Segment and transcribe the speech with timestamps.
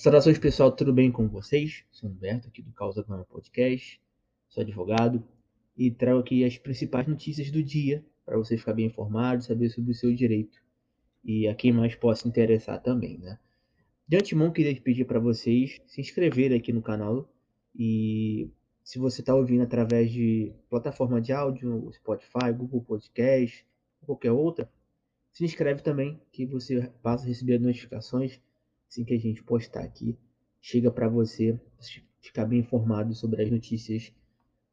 [0.00, 1.84] Saudações pessoal, tudo bem com vocês?
[1.90, 4.00] Sou Humberto aqui do Causa Gama Podcast,
[4.48, 5.22] sou advogado
[5.76, 9.90] e trago aqui as principais notícias do dia para você ficar bem informado, saber sobre
[9.90, 10.58] o seu direito
[11.22, 13.38] e a quem mais possa interessar também, né?
[14.08, 17.30] De antemão, queria pedir para vocês se inscreverem aqui no canal
[17.76, 18.48] e
[18.82, 23.66] se você está ouvindo através de plataforma de áudio, Spotify, Google Podcast,
[24.06, 24.66] qualquer outra,
[25.30, 28.40] se inscreve também que você passa a receber notificações
[28.90, 30.18] assim que a gente postar aqui,
[30.60, 31.58] chega para você
[32.20, 34.12] ficar bem informado sobre as notícias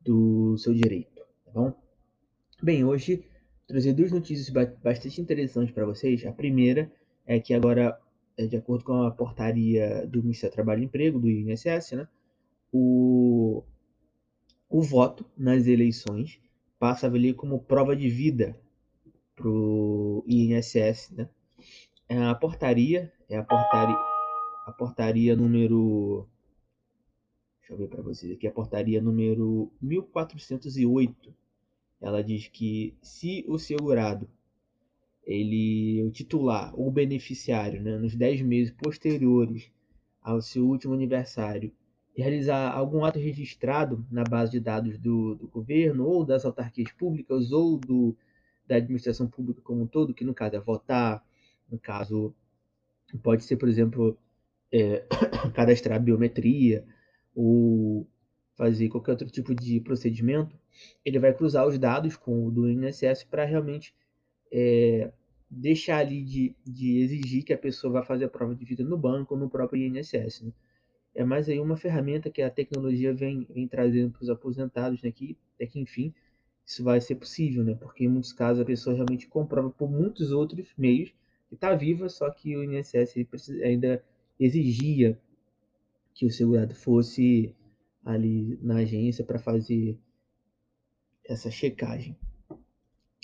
[0.00, 1.74] do seu direito, tá bom?
[2.62, 3.24] Bem, hoje
[3.66, 4.50] trazer duas notícias
[4.82, 6.26] bastante interessantes para vocês.
[6.26, 6.92] A primeira
[7.26, 7.98] é que agora,
[8.36, 12.06] é, de acordo com a portaria do Ministério do Trabalho e Emprego, do INSS, né,
[12.70, 13.64] o,
[14.68, 16.38] o voto nas eleições
[16.78, 18.58] passa a valer como prova de vida
[19.34, 21.28] para o INSS, né?
[22.12, 23.96] É a portaria é a portaria,
[24.66, 26.28] a portaria número.
[27.58, 28.46] Deixa eu ver para vocês aqui.
[28.46, 31.34] A portaria número 1408.
[32.02, 34.28] Ela diz que se o segurado,
[35.24, 39.72] ele, o titular ou beneficiário, né, nos 10 meses posteriores
[40.20, 41.72] ao seu último aniversário,
[42.14, 47.52] realizar algum ato registrado na base de dados do, do governo ou das autarquias públicas
[47.52, 48.14] ou do,
[48.68, 51.24] da administração pública como um todo, que no caso é votar,
[51.72, 52.34] no caso
[53.20, 54.16] Pode ser, por exemplo,
[54.70, 55.04] é,
[55.54, 56.84] cadastrar biometria
[57.34, 58.06] ou
[58.56, 60.56] fazer qualquer outro tipo de procedimento.
[61.04, 63.94] Ele vai cruzar os dados com o do INSS para realmente
[64.50, 65.12] é,
[65.50, 68.96] deixar ali de, de exigir que a pessoa vá fazer a prova de vida no
[68.96, 70.42] banco ou no próprio INSS.
[70.42, 70.52] Né?
[71.14, 75.12] É mais aí uma ferramenta que a tecnologia vem, vem trazendo para os aposentados, né?
[75.12, 76.14] que, até que enfim
[76.64, 77.74] isso vai ser possível, né?
[77.74, 81.12] porque em muitos casos a pessoa realmente comprova por muitos outros meios
[81.54, 83.14] está viva, só que o INSS
[83.62, 84.02] ainda
[84.38, 85.18] exigia
[86.14, 87.54] que o segurado fosse
[88.04, 89.98] ali na agência para fazer
[91.24, 92.16] essa checagem.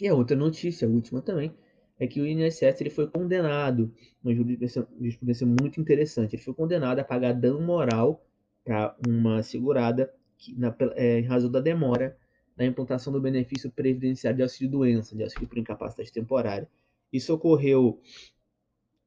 [0.01, 1.53] E a outra notícia, a última também,
[1.99, 7.05] é que o INSS ele foi condenado, uma jurisprudência muito interessante, ele foi condenado a
[7.05, 8.25] pagar dano moral
[8.65, 12.17] para uma segurada que, na, é, em razão da demora
[12.59, 16.69] na implantação do benefício previdenciário de auxílio-doença, de auxílio por incapacidade temporária.
[17.13, 18.01] Isso ocorreu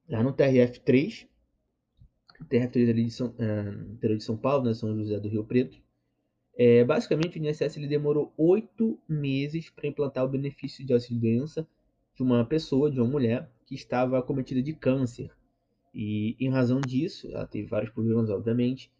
[0.10, 1.28] lá no TRF3,
[2.50, 5.78] TRF3 ali de São, uh, de São Paulo, né, São José do Rio Preto.
[6.58, 11.68] É, basicamente, o INSS ele demorou oito meses para implantar o benefício de auxílio-doença
[12.16, 15.32] de uma pessoa, de uma mulher, que estava acometida de câncer.
[15.94, 18.92] E em razão disso, ela teve vários problemas, obviamente.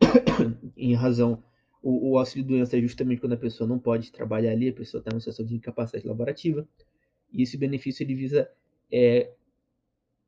[0.76, 1.42] em razão,
[1.82, 5.10] o, o auxílio-doença é justamente quando a pessoa não pode trabalhar ali, a pessoa está
[5.10, 6.66] em uma situação de incapacidade laborativa.
[7.32, 8.48] E esse benefício ele visa
[8.90, 9.30] é,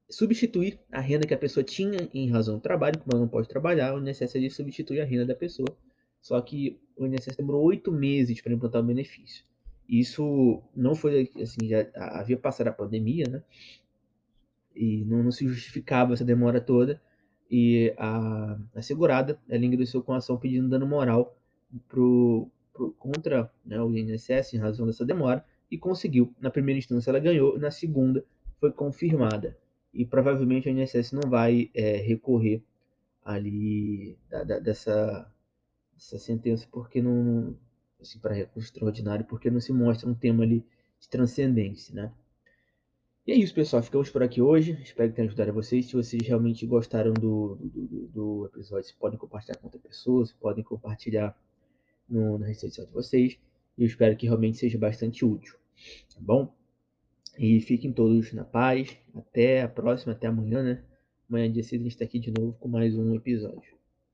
[0.08, 3.48] substituir a renda que a pessoa tinha em razão do trabalho, como ela não pode
[3.48, 5.68] trabalhar, o INSS ele substitui a renda da pessoa.
[6.20, 9.44] Só que o INSS demorou oito meses para implantar o benefício.
[9.88, 13.42] Isso não foi assim, já havia passado a pandemia, né?
[14.74, 17.00] E não, não se justificava essa demora toda.
[17.50, 21.36] E a, a segurada, ela ingressou com ação pedindo dano moral
[21.88, 26.34] pro, pro, contra né, o INSS em razão dessa demora e conseguiu.
[26.40, 28.24] Na primeira instância ela ganhou, na segunda
[28.60, 29.56] foi confirmada.
[29.92, 32.62] E provavelmente a INSS não vai é, recorrer
[33.24, 35.30] ali da, da, dessa,
[35.94, 37.56] dessa sentença porque não
[38.00, 40.64] assim, para recurso extraordinário porque não se mostra um tema ali
[41.00, 42.12] de transcendência, né?
[43.26, 43.82] E é isso, pessoal.
[43.82, 44.72] Ficamos por aqui hoje.
[44.82, 45.84] Espero que tenha ajudado vocês.
[45.84, 50.64] Se vocês realmente gostaram do, do, do episódio, vocês podem compartilhar com outras pessoas, podem
[50.64, 51.38] compartilhar
[52.08, 53.38] no, na rede social de vocês.
[53.78, 55.54] E eu espero que realmente seja bastante útil.
[56.12, 56.52] Tá bom?
[57.38, 58.96] E fiquem todos na paz.
[59.14, 60.82] Até a próxima, até amanhã, né?
[61.30, 63.77] Amanhã, dia 6, a gente está aqui de novo com mais um episódio.